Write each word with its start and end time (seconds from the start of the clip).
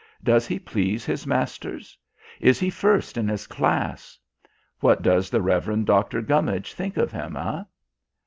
"Does 0.23 0.47
he 0.47 0.57
please 0.57 1.05
his 1.05 1.27
masters? 1.27 1.95
Is 2.39 2.59
he 2.59 2.71
first 2.71 3.17
in 3.17 3.27
his 3.27 3.45
class? 3.45 4.17
What 4.79 5.03
does 5.03 5.29
the 5.29 5.43
reverend 5.43 5.85
Dr. 5.85 6.23
Gummidge 6.23 6.73
think 6.73 6.97
of 6.97 7.11
him, 7.11 7.35
eh?" 7.37 7.61